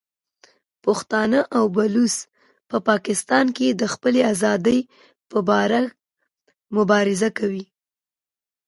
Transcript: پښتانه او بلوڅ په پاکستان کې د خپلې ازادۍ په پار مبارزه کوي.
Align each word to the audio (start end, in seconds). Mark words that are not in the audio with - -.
پښتانه 0.83 1.39
او 1.57 1.63
بلوڅ 1.75 2.15
په 2.69 2.77
پاکستان 2.89 3.45
کې 3.57 3.67
د 3.71 3.83
خپلې 3.93 4.21
ازادۍ 4.33 4.79
په 5.29 5.39
پار 5.47 5.69
مبارزه 6.75 7.29
کوي. 7.37 7.65